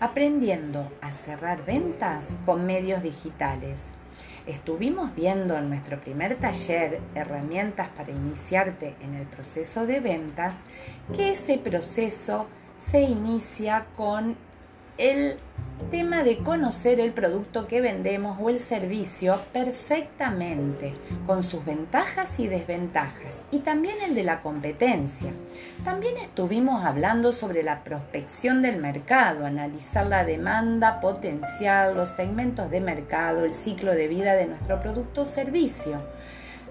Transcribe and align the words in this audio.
Aprendiendo 0.00 0.90
a 1.00 1.10
cerrar 1.10 1.64
ventas 1.64 2.28
con 2.46 2.66
medios 2.66 3.02
digitales. 3.02 3.84
Estuvimos 4.46 5.14
viendo 5.14 5.56
en 5.56 5.68
nuestro 5.68 6.00
primer 6.00 6.36
taller 6.36 7.00
herramientas 7.14 7.88
para 7.96 8.10
iniciarte 8.10 8.96
en 9.00 9.14
el 9.14 9.26
proceso 9.26 9.86
de 9.86 10.00
ventas 10.00 10.62
que 11.14 11.30
ese 11.30 11.58
proceso 11.58 12.46
se 12.78 13.02
inicia 13.02 13.86
con 13.96 14.36
el 14.98 15.36
tema 15.92 16.24
de 16.24 16.38
conocer 16.38 16.98
el 16.98 17.12
producto 17.12 17.68
que 17.68 17.80
vendemos 17.80 18.36
o 18.40 18.50
el 18.50 18.58
servicio 18.58 19.40
perfectamente, 19.52 20.92
con 21.24 21.44
sus 21.44 21.64
ventajas 21.64 22.38
y 22.40 22.48
desventajas, 22.48 23.42
y 23.52 23.60
también 23.60 23.94
el 24.04 24.14
de 24.14 24.24
la 24.24 24.42
competencia. 24.42 25.32
También 25.84 26.16
estuvimos 26.16 26.84
hablando 26.84 27.32
sobre 27.32 27.62
la 27.62 27.84
prospección 27.84 28.60
del 28.60 28.78
mercado, 28.78 29.46
analizar 29.46 30.06
la 30.06 30.24
demanda 30.24 31.00
potencial, 31.00 31.96
los 31.96 32.10
segmentos 32.10 32.70
de 32.70 32.80
mercado, 32.80 33.44
el 33.44 33.54
ciclo 33.54 33.94
de 33.94 34.08
vida 34.08 34.34
de 34.34 34.46
nuestro 34.46 34.80
producto 34.82 35.22
o 35.22 35.26
servicio 35.26 36.02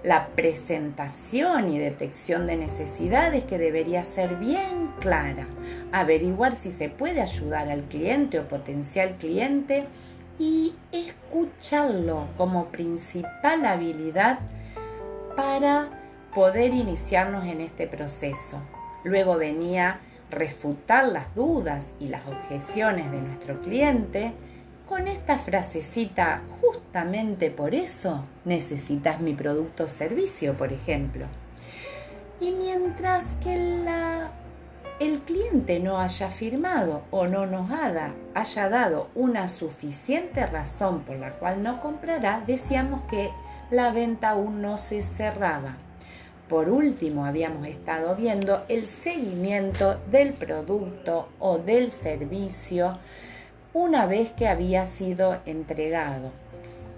la 0.02 0.28
presentación 0.28 1.70
y 1.70 1.78
detección 1.78 2.46
de 2.46 2.56
necesidades 2.56 3.44
que 3.44 3.58
debería 3.58 4.04
ser 4.04 4.36
bien 4.36 4.90
clara, 5.00 5.46
averiguar 5.92 6.56
si 6.56 6.70
se 6.70 6.88
puede 6.88 7.20
ayudar 7.20 7.68
al 7.68 7.82
cliente 7.84 8.38
o 8.38 8.48
potencial 8.48 9.16
cliente 9.18 9.86
y 10.38 10.74
escucharlo 10.92 12.28
como 12.36 12.66
principal 12.66 13.64
habilidad 13.64 14.38
para 15.36 15.88
poder 16.34 16.72
iniciarnos 16.72 17.46
en 17.46 17.60
este 17.60 17.86
proceso. 17.86 18.60
Luego 19.04 19.36
venía 19.36 20.00
refutar 20.30 21.08
las 21.08 21.34
dudas 21.34 21.90
y 21.98 22.08
las 22.08 22.26
objeciones 22.26 23.10
de 23.10 23.20
nuestro 23.20 23.60
cliente 23.60 24.32
con 24.88 25.06
esta 25.06 25.38
frasecita, 25.38 26.42
justamente 26.60 27.50
por 27.50 27.74
eso 27.74 28.24
necesitas 28.44 29.20
mi 29.20 29.34
producto 29.34 29.84
o 29.84 29.88
servicio, 29.88 30.54
por 30.54 30.72
ejemplo. 30.72 31.26
Y 32.40 32.52
mientras 32.52 33.26
que 33.42 33.54
el 35.00 35.20
cliente 35.20 35.78
no 35.78 36.00
haya 36.00 36.30
firmado 36.30 37.02
o 37.10 37.26
no 37.26 37.46
nos 37.46 37.70
haya, 37.70 38.14
haya 38.34 38.68
dado 38.68 39.08
una 39.14 39.48
suficiente 39.48 40.46
razón 40.46 41.00
por 41.00 41.16
la 41.16 41.32
cual 41.34 41.62
no 41.62 41.80
comprará, 41.82 42.42
decíamos 42.46 43.02
que 43.10 43.30
la 43.70 43.92
venta 43.92 44.30
aún 44.30 44.62
no 44.62 44.78
se 44.78 45.02
cerraba. 45.02 45.76
Por 46.48 46.70
último, 46.70 47.26
habíamos 47.26 47.66
estado 47.66 48.16
viendo 48.16 48.64
el 48.68 48.86
seguimiento 48.86 50.00
del 50.10 50.32
producto 50.32 51.28
o 51.38 51.58
del 51.58 51.90
servicio 51.90 52.98
una 53.72 54.06
vez 54.06 54.32
que 54.32 54.48
había 54.48 54.86
sido 54.86 55.38
entregado. 55.46 56.30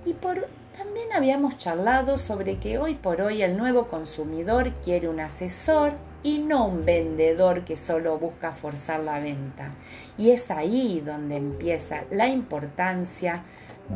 Y 0.05 0.15
por, 0.15 0.49
también 0.77 1.13
habíamos 1.13 1.57
charlado 1.57 2.17
sobre 2.17 2.59
que 2.59 2.79
hoy 2.79 2.95
por 2.95 3.21
hoy 3.21 3.43
el 3.43 3.57
nuevo 3.57 3.89
consumidor 3.89 4.73
quiere 4.83 5.09
un 5.09 5.21
asesor 5.21 5.95
y 6.23 6.39
no 6.39 6.67
un 6.67 6.85
vendedor 6.85 7.65
que 7.65 7.77
solo 7.77 8.19
busca 8.19 8.53
forzar 8.53 9.01
la 9.01 9.19
venta. 9.19 9.73
Y 10.17 10.31
es 10.31 10.51
ahí 10.51 11.03
donde 11.05 11.37
empieza 11.37 12.05
la 12.11 12.29
importancia 12.29 13.45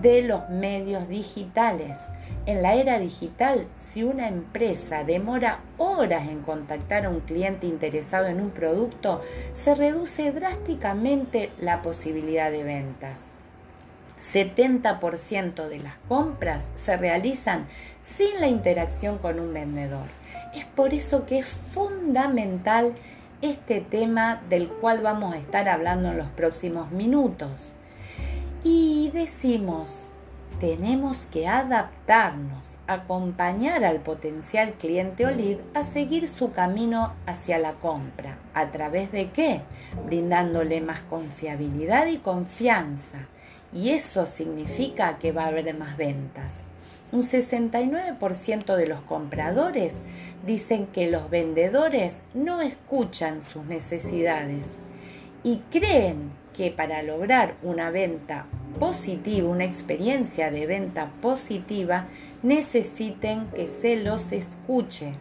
de 0.01 0.23
los 0.23 0.49
medios 0.49 1.09
digitales. 1.09 1.99
En 2.47 2.63
la 2.63 2.75
era 2.75 2.99
digital, 2.99 3.67
si 3.75 4.05
una 4.05 4.29
empresa 4.29 5.05
demora 5.05 5.61
horas 5.79 6.29
en 6.29 6.43
contactar 6.43 7.07
a 7.07 7.11
un 7.11 7.21
cliente 7.21 7.67
interesado 7.67 8.27
en 8.27 8.41
un 8.41 8.51
producto, 8.51 9.23
se 9.55 9.75
reduce 9.75 10.31
drásticamente 10.33 11.51
la 11.59 11.81
posibilidad 11.81 12.51
de 12.51 12.65
ventas. 12.65 13.29
70% 14.21 15.69
de 15.69 15.79
las 15.79 15.95
compras 16.09 16.69
se 16.75 16.97
realizan 16.97 17.67
sin 18.01 18.41
la 18.41 18.49
interacción 18.49 19.19
con 19.19 19.39
un 19.39 19.53
vendedor. 19.53 20.07
Es 20.55 20.65
por 20.65 20.95
eso 20.95 21.27
que 21.27 21.39
es 21.39 21.47
fundamental 21.47 22.95
este 23.43 23.81
tema 23.81 24.43
del 24.49 24.69
cual 24.69 25.01
vamos 25.01 25.35
a 25.35 25.39
estar 25.39 25.69
hablando 25.69 26.11
en 26.11 26.19
los 26.19 26.29
próximos 26.29 26.91
minutos. 26.91 27.75
Decimos, 29.15 30.01
tenemos 30.59 31.29
que 31.31 31.47
adaptarnos, 31.47 32.75
acompañar 32.89 33.85
al 33.85 34.01
potencial 34.01 34.73
cliente 34.73 35.25
o 35.25 35.31
lead 35.31 35.59
a 35.73 35.85
seguir 35.85 36.27
su 36.27 36.51
camino 36.51 37.13
hacia 37.25 37.59
la 37.59 37.75
compra. 37.75 38.39
¿A 38.55 38.73
través 38.73 39.13
de 39.13 39.31
qué? 39.31 39.61
Brindándole 40.05 40.81
más 40.81 41.03
confiabilidad 41.03 42.09
y 42.09 42.17
confianza. 42.17 43.29
Y 43.73 43.91
eso 43.91 44.27
significa 44.27 45.17
que 45.19 45.31
va 45.31 45.45
a 45.45 45.49
haber 45.49 45.73
más 45.79 45.97
ventas. 45.97 46.63
Un 47.13 47.23
69% 47.23 48.75
de 48.75 48.87
los 48.89 49.01
compradores 49.03 49.99
dicen 50.45 50.89
que 50.89 51.09
los 51.09 51.31
vendedores 51.31 52.21
no 52.35 52.63
escuchan 52.63 53.45
sus 53.45 53.65
necesidades 53.65 54.71
y 55.45 55.59
creen 55.71 56.33
que 56.53 56.73
para 56.73 57.05
lograr 57.05 57.55
una 57.63 57.91
venta 57.91 58.47
positiva, 58.79 59.49
una 59.49 59.65
experiencia 59.65 60.51
de 60.51 60.67
venta 60.67 61.11
positiva, 61.21 62.07
necesiten 62.43 63.47
que 63.49 63.67
se 63.67 63.97
los 63.97 64.33
escuche. 64.33 65.15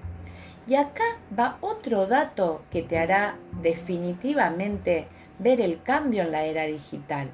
Y 0.68 0.76
acá 0.76 1.04
va 1.38 1.58
otro 1.62 2.08
dato 2.08 2.62
que 2.72 2.82
te 2.82 2.98
hará 2.98 3.38
definitivamente 3.62 5.08
ver 5.40 5.60
el 5.62 5.82
cambio 5.82 6.24
en 6.24 6.32
la 6.32 6.46
era 6.46 6.64
digital. 6.64 7.30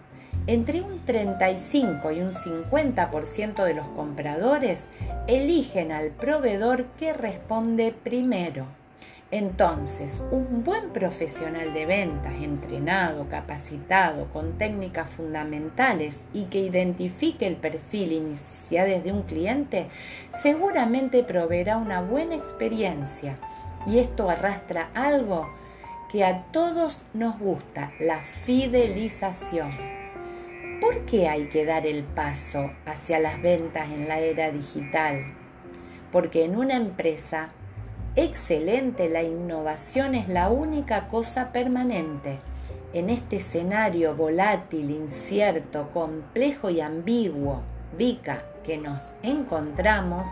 Entre 0.48 0.82
un 0.82 1.06
35 1.06 2.12
y 2.12 2.22
un 2.22 2.32
50% 2.32 3.64
de 3.64 3.74
los 3.74 3.88
compradores 3.90 4.86
eligen 5.28 5.92
al 5.92 6.10
proveedor 6.10 6.86
que 6.98 7.14
responde 7.14 7.92
primero. 7.92 8.79
Entonces, 9.32 10.20
un 10.32 10.64
buen 10.64 10.90
profesional 10.90 11.72
de 11.72 11.86
ventas, 11.86 12.34
entrenado, 12.42 13.30
capacitado, 13.30 14.26
con 14.34 14.58
técnicas 14.58 15.08
fundamentales 15.08 16.20
y 16.34 16.46
que 16.46 16.58
identifique 16.60 17.46
el 17.46 17.56
perfil 17.56 18.12
y 18.12 18.20
necesidades 18.22 19.04
de 19.04 19.12
un 19.12 19.22
cliente, 19.22 19.86
seguramente 20.32 21.24
proveerá 21.24 21.78
una 21.78 22.02
buena 22.02 22.34
experiencia. 22.34 23.38
Y 23.86 24.00
esto 24.00 24.32
arrastra 24.32 24.90
algo 24.96 25.48
que 26.12 26.26
a 26.26 26.46
todos 26.52 27.04
nos 27.14 27.38
gusta, 27.38 27.92
la 28.00 28.24
fidelización. 28.24 29.70
¿Por 30.82 31.06
qué 31.06 31.28
hay 31.28 31.50
que 31.50 31.66
dar 31.66 31.86
el 31.86 32.04
paso 32.04 32.72
hacia 32.88 33.20
las 33.20 33.40
ventas 33.40 33.90
en 33.92 34.08
la 34.08 34.20
era 34.20 34.50
digital? 34.50 35.36
Porque 36.12 36.46
en 36.46 36.56
una 36.56 36.78
empresa 36.78 37.50
excelente, 38.24 39.10
la 39.10 39.24
innovación 39.24 40.14
es 40.14 40.28
la 40.28 40.50
única 40.50 41.08
cosa 41.08 41.52
permanente. 41.52 42.40
En 42.94 43.10
este 43.10 43.38
escenario 43.38 44.16
volátil, 44.16 44.90
incierto, 44.90 45.90
complejo 45.94 46.70
y 46.70 46.82
ambiguo, 46.82 47.62
VICA, 47.98 48.44
que 48.66 48.78
nos 48.78 49.14
encontramos, 49.24 50.28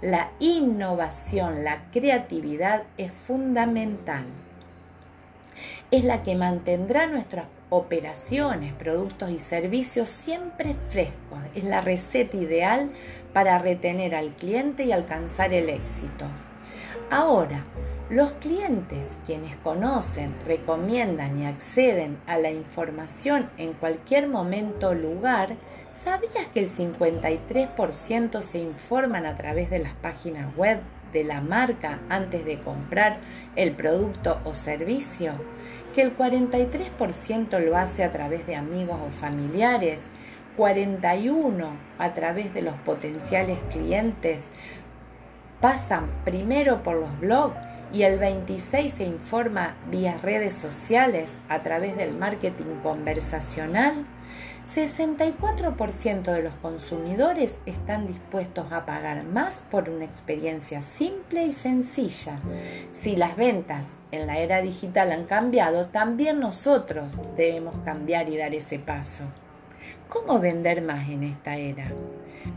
la 0.00 0.30
innovación, 0.38 1.64
la 1.64 1.90
creatividad 1.90 2.84
es 2.96 3.12
fundamental. 3.12 4.24
Es 5.90 6.04
la 6.04 6.22
que 6.22 6.36
mantendrá 6.36 7.06
nuestras 7.06 7.46
operaciones, 7.70 8.72
productos 8.74 9.30
y 9.30 9.38
servicios 9.38 10.10
siempre 10.10 10.74
frescos. 10.88 11.38
Es 11.54 11.64
la 11.64 11.80
receta 11.80 12.36
ideal 12.36 12.90
para 13.32 13.58
retener 13.58 14.14
al 14.14 14.30
cliente 14.34 14.84
y 14.84 14.92
alcanzar 14.92 15.52
el 15.52 15.68
éxito. 15.70 16.26
Ahora, 17.10 17.64
los 18.10 18.32
clientes, 18.32 19.18
quienes 19.24 19.56
conocen, 19.58 20.34
recomiendan 20.44 21.38
y 21.40 21.46
acceden 21.46 22.18
a 22.26 22.36
la 22.36 22.50
información 22.50 23.48
en 23.58 23.74
cualquier 23.74 24.28
momento 24.28 24.88
o 24.88 24.94
lugar, 24.94 25.56
¿sabías 25.92 26.46
que 26.52 26.60
el 26.60 26.68
53% 26.68 28.42
se 28.42 28.58
informan 28.58 29.24
a 29.24 29.36
través 29.36 29.70
de 29.70 29.78
las 29.78 29.94
páginas 29.94 30.54
web 30.56 30.80
de 31.12 31.22
la 31.22 31.40
marca 31.40 32.00
antes 32.08 32.44
de 32.44 32.58
comprar 32.58 33.18
el 33.54 33.72
producto 33.72 34.40
o 34.44 34.54
servicio? 34.54 35.34
¿Que 35.94 36.02
el 36.02 36.16
43% 36.16 37.60
lo 37.60 37.76
hace 37.76 38.02
a 38.02 38.10
través 38.10 38.48
de 38.48 38.56
amigos 38.56 38.98
o 39.06 39.10
familiares? 39.10 40.06
41 40.56 41.70
a 41.98 42.14
través 42.14 42.52
de 42.54 42.62
los 42.62 42.74
potenciales 42.76 43.58
clientes, 43.70 44.44
pasan 45.60 46.10
primero 46.24 46.82
por 46.82 46.96
los 46.96 47.20
blogs 47.20 47.56
y 47.92 48.02
el 48.02 48.18
26 48.18 48.92
se 48.92 49.04
informa 49.04 49.76
vía 49.90 50.18
redes 50.22 50.54
sociales 50.54 51.30
a 51.48 51.62
través 51.62 51.96
del 51.96 52.14
marketing 52.14 52.80
conversacional, 52.82 54.04
64% 54.66 56.22
de 56.24 56.42
los 56.42 56.54
consumidores 56.54 57.58
están 57.66 58.08
dispuestos 58.08 58.72
a 58.72 58.84
pagar 58.84 59.22
más 59.22 59.62
por 59.70 59.88
una 59.88 60.04
experiencia 60.04 60.82
simple 60.82 61.46
y 61.46 61.52
sencilla. 61.52 62.40
Si 62.90 63.14
las 63.14 63.36
ventas 63.36 63.90
en 64.10 64.26
la 64.26 64.38
era 64.38 64.62
digital 64.62 65.12
han 65.12 65.24
cambiado, 65.24 65.86
también 65.86 66.40
nosotros 66.40 67.14
debemos 67.36 67.76
cambiar 67.84 68.28
y 68.28 68.36
dar 68.36 68.54
ese 68.54 68.80
paso. 68.80 69.22
¿Cómo 70.08 70.40
vender 70.40 70.82
más 70.82 71.08
en 71.08 71.22
esta 71.22 71.56
era? 71.56 71.92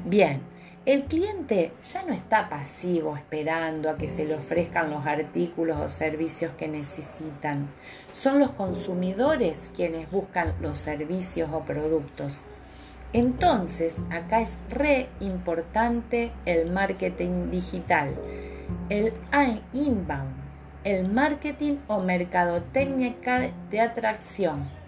Bien, 0.04 0.42
el 0.90 1.04
cliente 1.04 1.72
ya 1.84 2.02
no 2.02 2.14
está 2.14 2.50
pasivo 2.50 3.16
esperando 3.16 3.92
a 3.92 3.98
que 4.00 4.08
se 4.08 4.26
le 4.26 4.34
ofrezcan 4.34 4.90
los 4.90 5.06
artículos 5.06 5.78
o 5.80 5.88
servicios 5.88 6.52
que 6.58 6.68
necesitan. 6.68 7.70
Son 8.12 8.40
los 8.40 8.50
consumidores 8.54 9.70
quienes 9.76 10.10
buscan 10.10 10.56
los 10.60 10.80
servicios 10.80 11.52
o 11.54 11.60
productos. 11.60 12.40
Entonces, 13.14 13.98
acá 14.10 14.42
es 14.42 14.58
re 14.72 15.10
importante 15.20 16.32
el 16.48 16.72
marketing 16.72 17.52
digital, 17.52 18.16
el 18.90 19.14
inbound, 19.74 20.38
el 20.84 21.08
marketing 21.08 21.78
o 21.86 22.00
mercadotecnia 22.00 23.14
de 23.70 23.80
atracción 23.80 24.79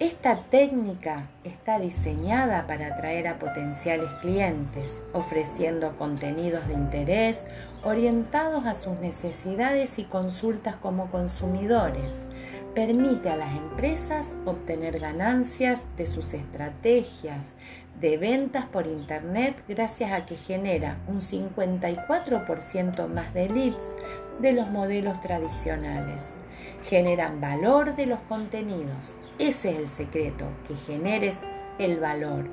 esta 0.00 0.42
técnica 0.50 1.28
está 1.44 1.78
diseñada 1.78 2.66
para 2.66 2.88
atraer 2.88 3.28
a 3.28 3.38
potenciales 3.38 4.10
clientes, 4.20 5.00
ofreciendo 5.12 5.96
contenidos 5.96 6.66
de 6.66 6.74
interés 6.74 7.46
orientados 7.84 8.66
a 8.66 8.74
sus 8.74 8.98
necesidades 8.98 10.00
y 10.00 10.04
consultas 10.04 10.74
como 10.76 11.12
consumidores. 11.12 12.26
Permite 12.74 13.30
a 13.30 13.36
las 13.36 13.56
empresas 13.56 14.34
obtener 14.44 14.98
ganancias 14.98 15.84
de 15.96 16.08
sus 16.08 16.34
estrategias 16.34 17.52
de 18.00 18.16
ventas 18.16 18.66
por 18.66 18.88
Internet 18.88 19.62
gracias 19.68 20.10
a 20.10 20.26
que 20.26 20.36
genera 20.36 20.98
un 21.06 21.20
54% 21.20 23.06
más 23.06 23.32
de 23.32 23.48
leads 23.48 23.94
de 24.40 24.52
los 24.52 24.68
modelos 24.68 25.20
tradicionales. 25.20 26.24
Generan 26.84 27.40
valor 27.40 27.96
de 27.96 28.06
los 28.06 28.20
contenidos 28.20 29.16
ese 29.38 29.70
es 29.70 29.78
el 29.78 29.88
secreto, 29.88 30.46
que 30.68 30.76
generes 30.76 31.40
el 31.78 31.98
valor. 31.98 32.46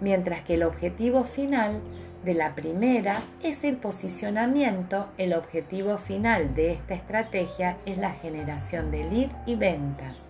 Mientras 0.00 0.42
que 0.44 0.54
el 0.54 0.62
objetivo 0.62 1.24
final 1.24 1.80
de 2.24 2.34
la 2.34 2.54
primera 2.54 3.24
es 3.42 3.64
el 3.64 3.76
posicionamiento, 3.76 5.08
el 5.18 5.34
objetivo 5.34 5.98
final 5.98 6.54
de 6.54 6.72
esta 6.72 6.94
estrategia 6.94 7.78
es 7.84 7.98
la 7.98 8.10
generación 8.10 8.92
de 8.92 9.04
lead 9.04 9.30
y 9.44 9.56
ventas. 9.56 10.22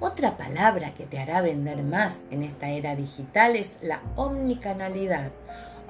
Otra 0.00 0.36
palabra 0.36 0.94
que 0.94 1.04
te 1.04 1.18
hará 1.18 1.42
vender 1.42 1.82
más 1.82 2.18
en 2.30 2.42
esta 2.42 2.70
era 2.70 2.96
digital 2.96 3.54
es 3.54 3.74
la 3.82 4.00
omnicanalidad. 4.16 5.30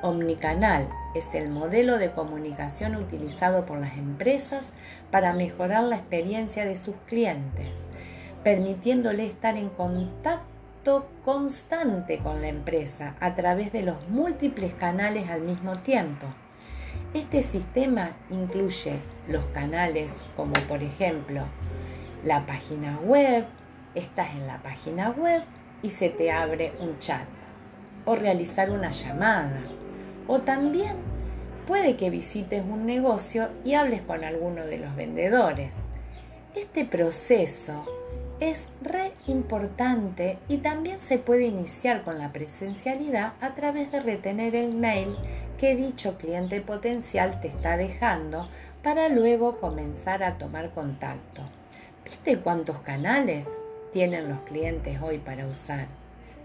Omnicanal 0.03 0.89
es 1.15 1.35
el 1.35 1.49
modelo 1.49 1.99
de 1.99 2.11
comunicación 2.11 2.97
utilizado 2.97 3.65
por 3.65 3.79
las 3.79 3.97
empresas 3.97 4.69
para 5.11 5.33
mejorar 5.33 5.85
la 5.85 5.97
experiencia 5.97 6.65
de 6.65 6.77
sus 6.77 6.97
clientes 7.07 7.87
permitiéndole 8.45 9.27
estar 9.27 9.57
en 9.57 9.69
contacto 9.69 11.09
constante 11.25 12.19
con 12.19 12.41
la 12.43 12.49
empresa 12.49 13.15
a 13.21 13.35
través 13.35 13.73
de 13.73 13.83
los 13.83 14.09
múltiples 14.09 14.75
canales 14.75 15.31
al 15.31 15.43
mismo 15.43 15.77
tiempo. 15.79 16.27
Este 17.15 17.43
sistema 17.43 18.13
incluye 18.31 19.01
los 19.29 19.45
canales 19.47 20.17
como 20.37 20.55
por 20.69 20.83
ejemplo 20.83 21.45
la 22.25 22.47
página 22.47 22.99
web, 22.99 23.45
estás 23.95 24.31
en 24.33 24.47
la 24.47 24.59
página 24.59 25.11
web 25.11 25.43
y 25.83 25.91
se 25.91 26.09
te 26.09 26.33
abre 26.33 26.73
un 26.81 26.99
chat 26.99 27.27
o 28.05 28.17
realizar 28.17 28.71
una 28.71 28.91
llamada 28.91 29.61
o 30.33 30.41
también 30.41 30.97
puede 31.67 31.95
que 31.97 32.09
visites 32.09 32.65
un 32.67 32.87
negocio 32.87 33.51
y 33.67 33.75
hables 33.75 34.01
con 34.01 34.25
alguno 34.25 34.65
de 34.65 34.79
los 34.79 34.97
vendedores. 34.97 35.77
Este 36.55 36.87
proceso 36.87 37.85
es 38.41 38.71
re 38.81 39.13
importante 39.27 40.39
y 40.49 40.57
también 40.57 41.01
se 41.01 41.19
puede 41.19 41.45
iniciar 41.45 42.03
con 42.03 42.19
la 42.19 42.33
presencialidad 42.33 43.35
a 43.43 43.55
través 43.55 43.93
de 43.93 44.01
retener 44.01 44.57
el 44.57 44.73
mail 44.73 45.19
que 45.59 45.77
dicho 45.77 46.17
cliente 46.17 46.63
potencial 46.63 47.39
te 47.43 47.49
está 47.49 47.77
dejando 47.77 48.49
para 48.83 49.11
luego 49.11 49.61
comenzar 49.61 50.23
a 50.23 50.39
tomar 50.39 50.71
contacto. 50.71 51.43
¿Viste 52.07 52.39
cuántos 52.39 52.79
canales 52.79 53.53
tienen 53.93 54.31
los 54.31 54.41
clientes 54.41 54.99
hoy 55.03 55.19
para 55.19 55.47
usar? 55.47 55.89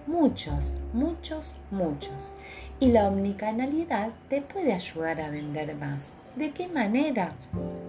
Muchos, 0.07 0.73
muchos, 0.93 1.51
muchos. 1.69 2.31
Y 2.79 2.87
la 2.87 3.09
omnicanalidad 3.09 4.11
te 4.29 4.41
puede 4.41 4.71
ayudar 4.73 5.19
a 5.19 5.29
vender 5.29 5.75
más. 5.75 6.07
¿De 6.37 6.51
qué 6.51 6.69
manera? 6.69 7.33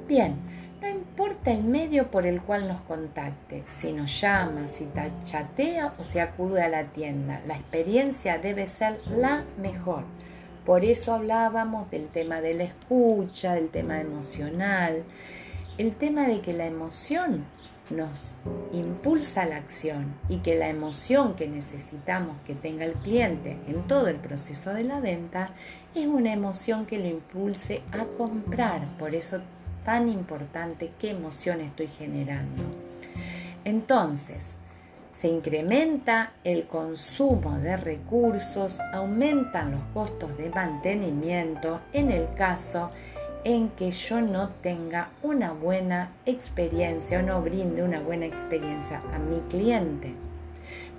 Bien, 0.08 0.34
no 0.80 0.88
importa 0.88 1.52
el 1.52 1.62
medio 1.62 2.10
por 2.10 2.26
el 2.26 2.42
cual 2.42 2.66
nos 2.66 2.80
contacte, 2.80 3.62
si 3.66 3.92
nos 3.92 4.20
llama, 4.20 4.66
si 4.66 4.88
chatea 5.22 5.94
o 5.96 6.02
se 6.02 6.20
acude 6.20 6.60
a 6.60 6.68
la 6.68 6.84
tienda, 6.84 7.40
la 7.46 7.54
experiencia 7.54 8.38
debe 8.38 8.66
ser 8.66 9.00
la 9.08 9.44
mejor. 9.60 10.02
Por 10.66 10.84
eso 10.84 11.14
hablábamos 11.14 11.88
del 11.90 12.08
tema 12.08 12.40
de 12.40 12.54
la 12.54 12.64
escucha, 12.64 13.54
del 13.54 13.68
tema 13.68 14.00
emocional, 14.00 15.04
el 15.78 15.94
tema 15.94 16.26
de 16.26 16.40
que 16.40 16.52
la 16.52 16.66
emoción 16.66 17.44
nos 17.90 18.34
impulsa 18.72 19.46
la 19.46 19.56
acción 19.56 20.14
y 20.28 20.38
que 20.38 20.56
la 20.56 20.68
emoción 20.68 21.34
que 21.36 21.48
necesitamos 21.48 22.36
que 22.46 22.54
tenga 22.54 22.84
el 22.84 22.92
cliente 22.92 23.56
en 23.66 23.86
todo 23.86 24.08
el 24.08 24.16
proceso 24.16 24.74
de 24.74 24.84
la 24.84 25.00
venta 25.00 25.52
es 25.94 26.06
una 26.06 26.32
emoción 26.32 26.84
que 26.84 26.98
lo 26.98 27.06
impulse 27.06 27.82
a 27.92 28.04
comprar. 28.18 28.98
Por 28.98 29.14
eso 29.14 29.40
tan 29.84 30.08
importante 30.08 30.90
qué 30.98 31.10
emoción 31.10 31.60
estoy 31.60 31.86
generando. 31.86 32.62
Entonces, 33.64 34.44
se 35.12 35.28
incrementa 35.28 36.32
el 36.44 36.66
consumo 36.66 37.58
de 37.58 37.76
recursos, 37.76 38.78
aumentan 38.92 39.72
los 39.72 39.80
costos 39.94 40.36
de 40.36 40.50
mantenimiento 40.50 41.80
en 41.92 42.10
el 42.10 42.34
caso 42.34 42.90
en 43.48 43.70
que 43.70 43.90
yo 43.90 44.20
no 44.20 44.50
tenga 44.62 45.10
una 45.22 45.52
buena 45.52 46.12
experiencia 46.26 47.20
o 47.20 47.22
no 47.22 47.42
brinde 47.42 47.82
una 47.82 48.00
buena 48.00 48.26
experiencia 48.26 49.02
a 49.12 49.18
mi 49.18 49.40
cliente. 49.48 50.12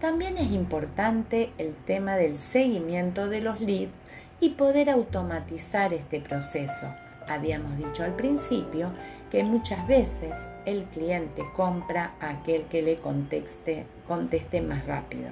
También 0.02 0.38
es 0.38 0.52
importante 0.52 1.52
el 1.58 1.76
tema 1.76 2.16
del 2.16 2.38
seguimiento 2.38 3.28
de 3.28 3.42
los 3.42 3.60
leads 3.60 3.92
y 4.40 4.50
poder 4.52 4.90
automatizar 4.90 5.94
este 5.94 6.20
proceso 6.20 6.88
habíamos 7.30 7.78
dicho 7.78 8.04
al 8.04 8.16
principio 8.16 8.92
que 9.32 9.44
muchas 9.44 9.88
veces 9.88 10.36
el 10.66 10.86
cliente 10.86 11.44
compra 11.56 12.14
a 12.20 12.30
aquel 12.30 12.64
que 12.64 12.82
le 12.82 12.98
conteste, 12.98 13.86
conteste 14.08 14.62
más 14.62 14.86
rápido. 14.86 15.30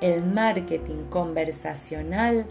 El 0.00 0.24
marketing 0.24 1.08
conversacional 1.10 2.46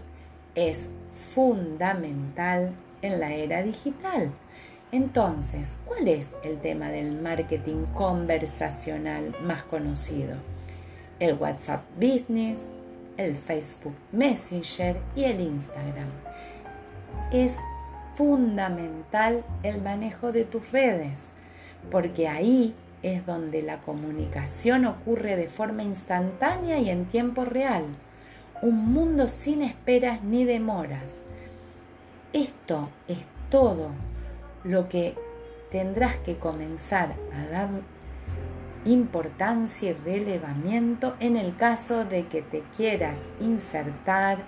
es 0.54 0.88
fundamental 1.34 2.72
en 3.02 3.20
la 3.20 3.32
era 3.34 3.62
digital. 3.62 4.32
Entonces, 4.92 5.78
¿cuál 5.84 6.08
es 6.08 6.32
el 6.42 6.58
tema 6.58 6.88
del 6.88 7.20
marketing 7.20 7.84
conversacional 7.94 9.36
más 9.42 9.62
conocido? 9.62 10.34
El 11.20 11.34
WhatsApp 11.34 11.82
Business, 11.96 12.66
el 13.16 13.36
Facebook 13.36 13.94
Messenger 14.10 14.96
y 15.14 15.24
el 15.24 15.40
Instagram. 15.40 16.08
Es 17.32 17.56
fundamental 18.14 19.44
el 19.62 19.80
manejo 19.80 20.32
de 20.32 20.44
tus 20.44 20.72
redes, 20.72 21.28
porque 21.90 22.26
ahí 22.26 22.74
es 23.02 23.24
donde 23.24 23.62
la 23.62 23.78
comunicación 23.78 24.84
ocurre 24.86 25.36
de 25.36 25.48
forma 25.48 25.82
instantánea 25.82 26.78
y 26.78 26.90
en 26.90 27.06
tiempo 27.06 27.44
real. 27.44 27.84
Un 28.60 28.92
mundo 28.92 29.28
sin 29.28 29.62
esperas 29.62 30.22
ni 30.22 30.44
demoras. 30.44 31.22
Esto 32.32 32.90
es 33.08 33.18
todo 33.50 33.90
lo 34.62 34.88
que 34.88 35.16
tendrás 35.72 36.16
que 36.18 36.36
comenzar 36.36 37.14
a 37.34 37.50
dar 37.50 37.68
importancia 38.84 39.90
y 39.90 39.94
relevamiento 39.94 41.16
en 41.18 41.36
el 41.36 41.56
caso 41.56 42.04
de 42.04 42.28
que 42.28 42.42
te 42.42 42.62
quieras 42.76 43.28
insertar 43.40 44.38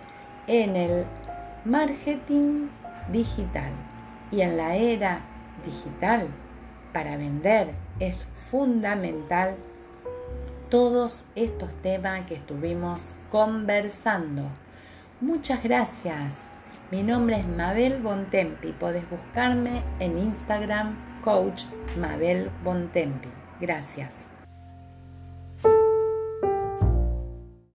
en 0.47 0.77
el 0.77 1.05
marketing 1.65 2.69
digital. 3.11 3.73
Y 4.31 4.43
en 4.43 4.57
la 4.57 4.77
era 4.77 5.23
digital, 5.65 6.29
para 6.93 7.17
vender 7.17 7.73
es 7.99 8.29
fundamental 8.49 9.57
todos 10.71 11.25
estos 11.35 11.75
temas 11.83 12.27
que 12.27 12.37
estuvimos 12.37 13.17
conversando. 13.29 14.45
Muchas 15.21 15.65
gracias 15.65 16.52
Mi 16.93 17.03
nombre 17.03 17.37
es 17.39 17.49
Mabel 17.49 18.03
Bontempi. 18.03 18.73
Podés 18.73 19.09
buscarme 19.09 19.83
en 19.99 20.19
Instagram, 20.19 20.95
coach 21.25 21.63
Mabel 21.97 22.51
Bontempi. 22.63 23.31
Gracias. 23.63 24.32